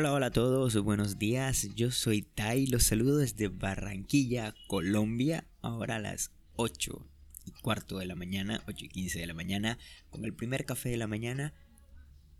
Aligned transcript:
Hola, 0.00 0.12
hola 0.12 0.26
a 0.26 0.30
todos, 0.30 0.76
buenos 0.76 1.18
días. 1.18 1.70
Yo 1.74 1.90
soy 1.90 2.22
Tai, 2.22 2.68
los 2.68 2.84
saludo 2.84 3.18
desde 3.18 3.48
Barranquilla, 3.48 4.54
Colombia. 4.68 5.48
Ahora 5.60 5.96
a 5.96 5.98
las 5.98 6.30
8 6.54 7.04
y 7.46 7.50
cuarto 7.50 7.98
de 7.98 8.06
la 8.06 8.14
mañana, 8.14 8.62
8 8.68 8.84
y 8.84 8.88
15 8.90 9.18
de 9.18 9.26
la 9.26 9.34
mañana, 9.34 9.76
con 10.10 10.24
el 10.24 10.32
primer 10.32 10.64
café 10.66 10.88
de 10.90 10.98
la 10.98 11.08
mañana. 11.08 11.52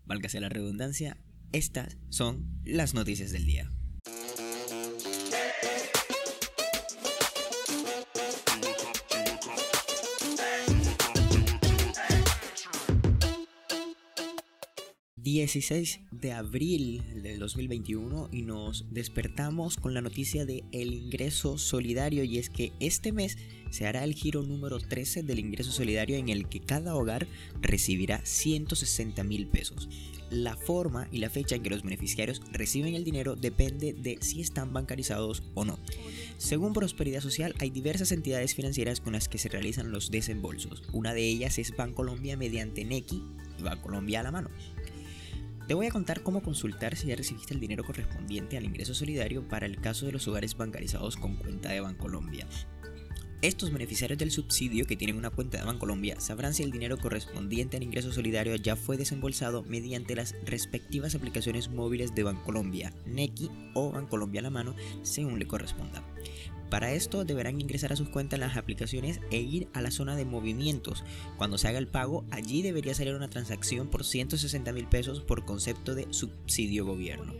Válgase 0.05 0.39
la 0.39 0.49
redundancia, 0.49 1.17
estas 1.51 1.97
son 2.11 2.47
las 2.65 2.95
noticias 2.95 3.33
del 3.33 3.45
día. 3.45 3.73
16 15.23 16.01
de 16.13 16.33
abril 16.33 17.03
del 17.23 17.39
2021 17.39 18.29
y 18.33 18.43
nos 18.43 18.87
despertamos 18.91 19.77
con 19.77 19.93
la 19.93 20.01
noticia 20.01 20.47
de 20.47 20.65
el 20.73 20.95
ingreso 20.95 21.59
solidario 21.59 22.25
y 22.25 22.39
es 22.39 22.51
que 22.51 22.73
este 22.79 23.13
mes 23.13 23.37
se 23.71 23.87
hará 23.87 24.05
el 24.05 24.15
giro 24.15 24.43
número 24.43 24.79
13 24.79 25.23
del 25.23 25.41
ingreso 25.41 25.73
solidario 25.73 26.17
en 26.17 26.29
el 26.29 26.49
que 26.49 26.61
cada 26.61 26.95
hogar 26.95 27.27
recibirá 27.61 28.21
160 28.25 29.25
mil 29.25 29.49
pesos. 29.49 29.89
La 30.31 30.57
forma 30.57 31.09
y 31.11 31.19
la 31.19 31.31
fecha 31.31 31.57
en 31.57 31.63
que 31.63 31.71
los 31.71 31.83
beneficiarios 31.83 32.43
reciben 32.53 32.95
el 32.95 33.05
dinero 33.05 33.35
depende 33.35 33.95
de 33.95 34.19
si 34.21 34.41
están 34.41 34.73
bancarizados 34.73 35.43
o 35.55 35.65
no. 35.65 35.79
Según 36.37 36.75
Prosperidad 36.75 37.23
Social, 37.23 37.55
hay 37.59 37.71
diversas 37.71 38.13
entidades 38.13 38.55
financieras 38.55 39.01
con 39.01 39.15
las 39.15 39.29
que 39.29 39.39
se 39.39 39.49
realizan 39.49 39.91
los 39.91 40.11
desembolsos. 40.11 40.83
Una 40.93 41.15
de 41.15 41.27
ellas 41.27 41.59
es 41.59 41.75
Bancolombia 41.77 42.37
mediante 42.37 42.85
NECI 42.85 43.23
y 43.59 43.63
Bancolombia 43.63 44.21
a 44.21 44.25
la 44.25 44.33
mano. 44.33 44.51
Te 45.69 45.75
voy 45.75 45.85
a 45.85 45.91
contar 45.91 46.23
cómo 46.23 46.43
consultar 46.43 46.97
si 46.97 47.09
ya 47.09 47.15
recibiste 47.15 47.53
el 47.53 47.61
dinero 47.61 47.85
correspondiente 47.85 48.57
al 48.57 48.65
ingreso 48.65 48.95
solidario 48.95 49.47
para 49.47 49.67
el 49.67 49.79
caso 49.79 50.07
de 50.07 50.13
los 50.13 50.27
hogares 50.27 50.57
bancarizados 50.57 51.19
con 51.19 51.37
cuenta 51.37 51.69
de 51.69 51.83
Bancolombia. 51.83 52.47
Estos 53.43 53.71
beneficiarios 53.71 54.19
del 54.19 54.31
subsidio 54.31 54.87
que 54.87 54.97
tienen 54.97 55.19
una 55.19 55.29
cuenta 55.29 55.59
de 55.59 55.65
Bancolombia 55.65 56.19
sabrán 56.21 56.55
si 56.55 56.63
el 56.63 56.71
dinero 56.71 56.97
correspondiente 56.97 57.77
al 57.77 57.83
ingreso 57.83 58.11
solidario 58.15 58.57
ya 58.57 58.77
fue 58.77 58.97
desembolsado 58.97 59.63
mediante 59.63 60.17
las 60.17 60.35
respectivas 60.47 61.15
aplicaciones 61.15 61.69
móviles 61.69 62.15
de 62.15 62.23
Bancolombia, 62.23 62.95
NECI 63.05 63.51
o 63.75 63.93
Bancolombia 63.93 64.41
a 64.41 64.45
la 64.45 64.51
mano, 64.51 64.75
según 65.03 65.39
le 65.39 65.47
corresponda. 65.47 66.03
Para 66.71 66.93
esto 66.93 67.25
deberán 67.25 67.61
ingresar 67.61 67.93
a 67.93 67.97
sus 67.97 68.09
cuentas 68.09 68.37
en 68.37 68.47
las 68.47 68.57
aplicaciones 68.57 69.21
e 69.31 69.39
ir 69.39 69.69
a 69.73 69.81
la 69.81 69.91
zona 69.91 70.17
de 70.17 70.25
movimientos. 70.25 71.05
Cuando 71.37 71.57
se 71.57 71.69
haga 71.69 71.79
el 71.79 71.89
pago, 71.89 72.25
allí 72.31 72.63
debería 72.63 72.95
salir 72.95 73.15
una 73.15 73.31
transacción 73.31 73.89
por 73.89 74.05
160 74.05 74.73
mil 74.73 74.87
pesos 74.87 75.21
por 75.21 75.45
concepto 75.45 75.95
de 75.95 76.07
subsidio 76.11 76.85
gobierno. 76.85 77.33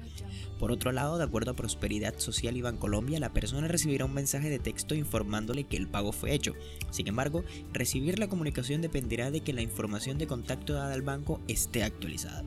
Por 0.59 0.73
otro 0.73 0.91
lado, 0.91 1.19
de 1.19 1.25
acuerdo 1.25 1.53
a 1.53 1.57
Prosperidad 1.57 2.19
Social 2.19 2.57
y 2.57 2.63
Bancolombia, 2.63 3.21
la 3.21 3.33
persona 3.33 3.69
recibirá 3.69 4.05
un 4.07 4.15
mensaje 4.15 4.51
de 4.51 4.59
texto 4.59 4.97
informándole 4.97 5.65
que 5.65 5.77
el 5.77 5.87
pago 5.87 6.11
fue 6.11 6.35
hecho. 6.35 6.55
Sin 6.91 7.07
embargo, 7.07 7.45
recibir 7.73 8.19
la 8.19 8.29
comunicación 8.29 8.83
dependerá 8.83 9.31
de 9.31 9.41
que 9.41 9.53
la 9.53 9.63
información 9.63 10.19
de 10.19 10.27
contacto 10.27 10.73
dada 10.73 10.95
al 10.95 11.03
banco 11.03 11.41
esté 11.47 11.85
actualizada. 11.85 12.45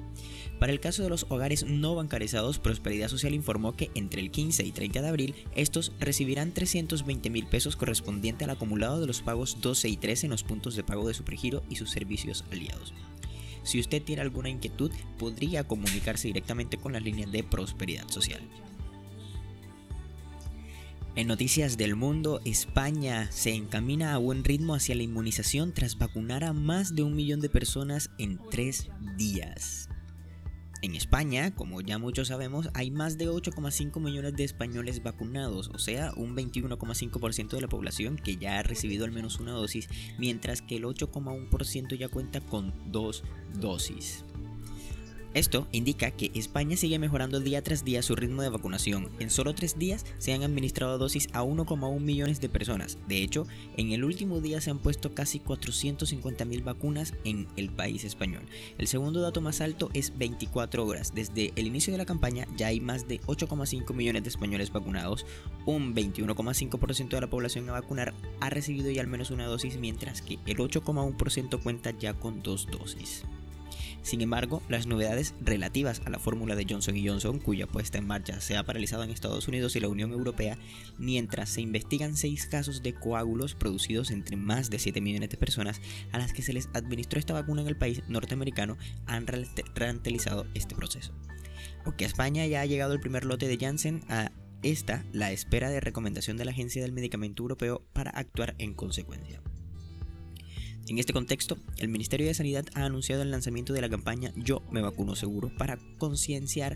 Para 0.59 0.73
el 0.73 0.79
caso 0.79 1.01
de 1.01 1.09
los 1.09 1.25
hogares 1.29 1.65
no 1.65 1.95
bancarizados, 1.95 2.59
Prosperidad 2.59 3.07
Social 3.07 3.33
informó 3.33 3.75
que 3.75 3.89
entre 3.95 4.21
el 4.21 4.29
15 4.29 4.63
y 4.63 4.71
30 4.71 5.01
de 5.01 5.07
abril, 5.07 5.35
estos 5.55 5.93
recibirán 5.99 6.51
320 6.71 7.29
mil 7.29 7.45
pesos 7.47 7.75
correspondiente 7.75 8.45
al 8.45 8.51
acumulado 8.51 9.01
de 9.01 9.07
los 9.07 9.21
pagos 9.21 9.57
12 9.59 9.89
y 9.89 9.97
13 9.97 10.27
en 10.27 10.31
los 10.31 10.43
puntos 10.43 10.75
de 10.75 10.83
pago 10.83 11.05
de 11.05 11.13
Supergiro 11.13 11.63
y 11.69 11.75
sus 11.75 11.91
servicios 11.91 12.45
aliados. 12.49 12.93
Si 13.63 13.79
usted 13.79 14.01
tiene 14.01 14.21
alguna 14.21 14.49
inquietud, 14.49 14.91
podría 15.19 15.65
comunicarse 15.67 16.29
directamente 16.29 16.77
con 16.77 16.93
las 16.93 17.03
líneas 17.03 17.31
de 17.31 17.43
Prosperidad 17.43 18.07
Social. 18.07 18.41
En 21.15 21.27
noticias 21.27 21.75
del 21.75 21.97
mundo, 21.97 22.39
España 22.45 23.29
se 23.31 23.53
encamina 23.53 24.13
a 24.13 24.17
buen 24.17 24.45
ritmo 24.45 24.73
hacia 24.73 24.95
la 24.95 25.03
inmunización 25.03 25.73
tras 25.73 25.97
vacunar 25.97 26.45
a 26.45 26.53
más 26.53 26.95
de 26.95 27.03
un 27.03 27.15
millón 27.17 27.41
de 27.41 27.49
personas 27.49 28.09
en 28.17 28.39
tres 28.49 28.87
días. 29.17 29.90
En 30.83 30.95
España, 30.95 31.53
como 31.53 31.81
ya 31.81 31.99
muchos 31.99 32.29
sabemos, 32.29 32.69
hay 32.73 32.89
más 32.89 33.19
de 33.19 33.29
8,5 33.29 33.99
millones 33.99 34.35
de 34.35 34.43
españoles 34.43 35.03
vacunados, 35.03 35.69
o 35.75 35.77
sea, 35.77 36.11
un 36.15 36.35
21,5% 36.35 37.49
de 37.49 37.61
la 37.61 37.67
población 37.67 38.15
que 38.15 38.37
ya 38.37 38.57
ha 38.57 38.63
recibido 38.63 39.05
al 39.05 39.11
menos 39.11 39.39
una 39.39 39.51
dosis, 39.51 39.87
mientras 40.17 40.63
que 40.63 40.77
el 40.77 40.85
8,1% 40.85 41.95
ya 41.95 42.09
cuenta 42.09 42.41
con 42.41 42.73
dos 42.91 43.23
dosis. 43.53 44.25
Esto 45.33 45.65
indica 45.71 46.11
que 46.11 46.29
España 46.33 46.75
sigue 46.75 46.99
mejorando 46.99 47.39
día 47.39 47.61
tras 47.61 47.85
día 47.85 48.01
su 48.01 48.17
ritmo 48.17 48.41
de 48.41 48.49
vacunación. 48.49 49.09
En 49.19 49.29
solo 49.29 49.55
tres 49.55 49.79
días 49.79 50.05
se 50.17 50.33
han 50.33 50.43
administrado 50.43 50.97
dosis 50.97 51.29
a 51.31 51.41
1,1 51.41 51.99
millones 52.01 52.41
de 52.41 52.49
personas. 52.49 52.97
De 53.07 53.23
hecho, 53.23 53.47
en 53.77 53.93
el 53.93 54.03
último 54.03 54.41
día 54.41 54.59
se 54.59 54.71
han 54.71 54.79
puesto 54.79 55.13
casi 55.15 55.39
450 55.39 56.43
mil 56.43 56.63
vacunas 56.63 57.13
en 57.23 57.47
el 57.55 57.69
país 57.69 58.03
español. 58.03 58.43
El 58.77 58.87
segundo 58.87 59.21
dato 59.21 59.39
más 59.39 59.61
alto 59.61 59.89
es 59.93 60.17
24 60.17 60.85
horas. 60.85 61.13
Desde 61.15 61.53
el 61.55 61.65
inicio 61.65 61.93
de 61.93 61.99
la 61.99 62.05
campaña 62.05 62.45
ya 62.57 62.67
hay 62.67 62.81
más 62.81 63.07
de 63.07 63.21
8,5 63.21 63.93
millones 63.93 64.23
de 64.23 64.29
españoles 64.29 64.73
vacunados. 64.73 65.25
Un 65.65 65.95
21,5% 65.95 67.07
de 67.07 67.21
la 67.21 67.29
población 67.29 67.69
a 67.69 67.73
vacunar 67.73 68.13
ha 68.41 68.49
recibido 68.49 68.91
ya 68.91 68.99
al 68.99 69.07
menos 69.07 69.31
una 69.31 69.45
dosis, 69.45 69.77
mientras 69.77 70.21
que 70.21 70.39
el 70.45 70.57
8,1% 70.57 71.63
cuenta 71.63 71.91
ya 71.97 72.15
con 72.15 72.43
dos 72.43 72.67
dosis. 72.69 73.23
Sin 74.01 74.21
embargo, 74.21 74.63
las 74.67 74.87
novedades 74.87 75.35
relativas 75.41 76.01
a 76.05 76.09
la 76.09 76.19
fórmula 76.19 76.55
de 76.55 76.65
Johnson 76.67 76.95
Johnson, 77.03 77.39
cuya 77.39 77.67
puesta 77.67 77.97
en 77.97 78.07
marcha 78.07 78.41
se 78.41 78.57
ha 78.57 78.63
paralizado 78.63 79.03
en 79.03 79.11
Estados 79.11 79.47
Unidos 79.47 79.75
y 79.75 79.79
la 79.79 79.89
Unión 79.89 80.11
Europea, 80.11 80.57
mientras 80.97 81.49
se 81.49 81.61
investigan 81.61 82.17
seis 82.17 82.47
casos 82.47 82.81
de 82.81 82.93
coágulos 82.93 83.53
producidos 83.53 84.09
entre 84.11 84.37
más 84.37 84.69
de 84.69 84.79
7 84.79 85.01
millones 85.01 85.29
de 85.29 85.37
personas 85.37 85.81
a 86.11 86.17
las 86.17 86.33
que 86.33 86.41
se 86.41 86.53
les 86.53 86.69
administró 86.73 87.19
esta 87.19 87.33
vacuna 87.33 87.61
en 87.61 87.67
el 87.67 87.77
país 87.77 88.01
norteamericano, 88.07 88.77
han 89.05 89.27
ralentizado 89.27 90.47
este 90.55 90.75
proceso. 90.75 91.13
Aunque 91.85 92.05
a 92.05 92.07
España 92.07 92.45
ya 92.47 92.61
ha 92.61 92.65
llegado 92.65 92.93
el 92.93 92.99
primer 92.99 93.25
lote 93.25 93.47
de 93.47 93.57
Janssen, 93.57 94.01
a 94.09 94.31
esta 94.63 95.05
la 95.11 95.31
espera 95.31 95.69
de 95.69 95.79
recomendación 95.79 96.37
de 96.37 96.45
la 96.45 96.51
Agencia 96.51 96.81
del 96.81 96.91
Medicamento 96.91 97.43
Europeo 97.43 97.83
para 97.93 98.11
actuar 98.11 98.55
en 98.57 98.73
consecuencia. 98.73 99.41
En 100.91 100.99
este 100.99 101.13
contexto, 101.13 101.57
el 101.77 101.87
Ministerio 101.87 102.27
de 102.27 102.33
Sanidad 102.33 102.65
ha 102.73 102.83
anunciado 102.83 103.21
el 103.21 103.31
lanzamiento 103.31 103.71
de 103.71 103.79
la 103.79 103.87
campaña 103.87 104.33
Yo 104.35 104.61
me 104.71 104.81
vacuno 104.81 105.15
seguro 105.15 105.49
para 105.57 105.79
concienciar 105.97 106.75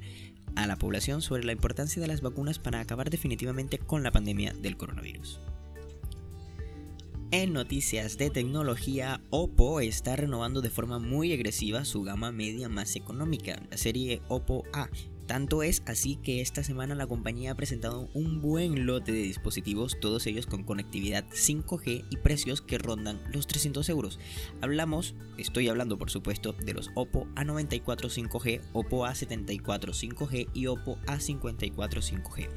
a 0.55 0.67
la 0.67 0.77
población 0.77 1.21
sobre 1.21 1.43
la 1.43 1.51
importancia 1.51 2.01
de 2.01 2.07
las 2.07 2.21
vacunas 2.21 2.57
para 2.57 2.79
acabar 2.79 3.09
definitivamente 3.09 3.77
con 3.77 4.03
la 4.03 4.11
pandemia 4.11 4.53
del 4.53 4.77
coronavirus. 4.77 5.41
En 7.31 7.51
noticias 7.51 8.17
de 8.17 8.29
tecnología, 8.29 9.19
Oppo 9.31 9.81
está 9.81 10.15
renovando 10.15 10.61
de 10.61 10.69
forma 10.69 10.97
muy 10.97 11.33
agresiva 11.33 11.83
su 11.83 12.03
gama 12.03 12.31
media 12.31 12.69
más 12.69 12.95
económica, 12.95 13.61
la 13.69 13.75
serie 13.75 14.21
Oppo 14.29 14.63
A, 14.71 14.87
tanto 15.27 15.63
es 15.63 15.83
así 15.85 16.17
que 16.17 16.41
esta 16.41 16.63
semana 16.63 16.95
la 16.95 17.07
compañía 17.07 17.51
ha 17.51 17.55
presentado 17.55 18.09
un 18.13 18.41
buen 18.41 18.85
lote 18.85 19.11
de 19.11 19.21
dispositivos, 19.21 19.99
todos 19.99 20.27
ellos 20.27 20.45
con 20.45 20.63
conectividad 20.63 21.25
5G 21.29 22.05
y 22.09 22.17
precios 22.17 22.61
que 22.61 22.77
rondan 22.77 23.21
los 23.31 23.47
300 23.47 23.87
euros. 23.89 24.19
Hablamos, 24.61 25.15
estoy 25.37 25.67
hablando 25.67 25.97
por 25.97 26.09
supuesto, 26.09 26.53
de 26.53 26.73
los 26.73 26.91
Oppo 26.95 27.27
A94 27.35 27.83
5G, 27.83 28.61
Oppo 28.73 29.05
A74 29.05 29.89
5G 29.91 30.49
y 30.53 30.67
Oppo 30.67 30.97
A54 31.07 31.75
5G. 31.75 32.49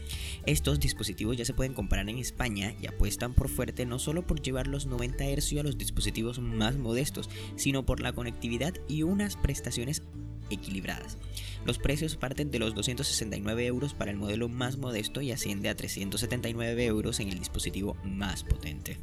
Estos 0.47 0.81
dispositivos 0.81 1.37
ya 1.37 1.45
se 1.45 1.55
pueden 1.55 1.75
comprar 1.75 2.09
en 2.09 2.19
España 2.19 2.75
y 2.81 2.87
apuestan 2.87 3.35
por 3.35 3.49
fuerte 3.49 3.87
no 3.87 3.99
solo 3.99 4.27
por 4.27 4.41
llevar 4.41 4.67
los 4.67 4.87
90 4.87 5.25
Hz 5.25 5.59
a 5.59 5.63
los 5.63 5.79
dispositivos 5.79 6.39
más 6.39 6.77
modestos, 6.77 7.29
sino 7.57 7.85
por 7.85 8.01
la 8.01 8.13
conectividad 8.13 8.75
y 8.89 9.03
unas 9.03 9.37
prestaciones 9.37 10.03
equilibradas. 10.51 11.19
Los 11.65 11.79
precios 11.79 12.17
parten 12.17 12.51
de 12.51 12.59
los 12.59 12.75
269 12.75 13.67
euros 13.67 13.95
para 13.95 14.11
el 14.11 14.17
modelo 14.17 14.49
más 14.49 14.79
modesto 14.79 15.21
y 15.21 15.33
asciende 15.33 15.69
a 15.69 15.77
379 15.77 16.85
euros 16.85 17.21
en 17.21 17.29
el 17.29 17.39
dispositivo 17.39 17.97
más 18.05 18.45
potente. 18.45 18.99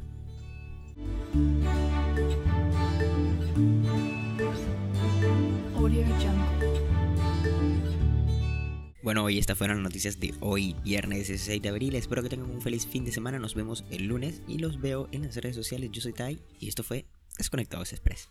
Bueno, 9.02 9.22
hoy 9.22 9.38
estas 9.38 9.56
fueron 9.56 9.76
las 9.76 9.84
noticias 9.84 10.18
de 10.18 10.34
hoy, 10.40 10.74
viernes 10.82 11.28
16 11.28 11.62
de 11.62 11.68
abril. 11.68 11.94
Espero 11.94 12.24
que 12.24 12.28
tengan 12.28 12.50
un 12.50 12.60
feliz 12.60 12.86
fin 12.86 13.04
de 13.04 13.12
semana. 13.12 13.38
Nos 13.38 13.54
vemos 13.54 13.84
el 13.90 14.08
lunes 14.08 14.42
y 14.48 14.58
los 14.58 14.80
veo 14.80 15.08
en 15.12 15.22
las 15.22 15.36
redes 15.36 15.54
sociales. 15.54 15.90
Yo 15.92 16.00
soy 16.02 16.12
Tai 16.12 16.40
y 16.58 16.68
esto 16.68 16.82
fue 16.82 17.06
Desconectados 17.38 17.92
Express. 17.92 18.28